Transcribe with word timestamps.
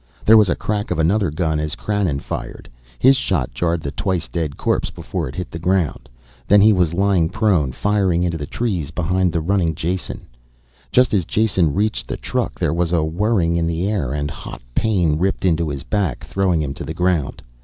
There 0.25 0.35
was 0.35 0.47
the 0.47 0.55
crack 0.55 0.89
of 0.89 0.97
another 0.97 1.29
gun 1.29 1.59
as 1.59 1.75
Krannon 1.75 2.19
fired, 2.21 2.67
his 2.97 3.15
shot 3.15 3.53
jarred 3.53 3.81
the 3.81 3.91
twice 3.91 4.27
dead 4.27 4.57
corpse 4.57 4.89
before 4.89 5.29
it 5.29 5.35
hit 5.35 5.51
the 5.51 5.59
ground. 5.59 6.09
Then 6.47 6.59
he 6.59 6.73
was 6.73 6.95
lying 6.95 7.29
prone, 7.29 7.71
firing 7.71 8.23
into 8.23 8.39
the 8.39 8.47
trees 8.47 8.89
behind 8.89 9.31
the 9.31 9.41
running 9.41 9.75
Jason. 9.75 10.21
Just 10.91 11.13
as 11.13 11.23
Jason 11.23 11.75
reached 11.75 12.07
the 12.07 12.17
truck 12.17 12.59
there 12.59 12.73
was 12.73 12.91
a 12.91 13.03
whirring 13.03 13.55
in 13.57 13.67
the 13.67 13.87
air 13.87 14.11
and 14.11 14.31
hot 14.31 14.63
pain 14.73 15.19
ripped 15.19 15.45
into 15.45 15.69
his 15.69 15.83
back, 15.83 16.23
throwing 16.23 16.63
him 16.63 16.73
to 16.73 16.83
the 16.83 16.95
ground. 16.95 17.43